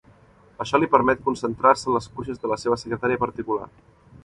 Això 0.63 0.79
li 0.79 0.89
permet 0.93 1.21
concentrar-se 1.27 1.87
en 1.91 1.97
les 1.97 2.09
cuixes 2.17 2.43
de 2.45 2.53
la 2.55 2.59
seva 2.65 2.81
secretària 2.85 3.23
particular. 3.27 3.71